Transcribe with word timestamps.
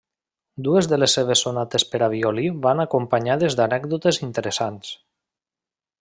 Dues 0.67 0.87
de 0.91 0.97
les 1.01 1.15
seves 1.17 1.43
sonates 1.47 1.85
per 1.91 2.01
a 2.05 2.09
violí 2.13 2.47
van 2.65 2.81
acompanyades 2.85 3.57
d'anècdotes 3.59 4.19
interessants. 4.29 4.89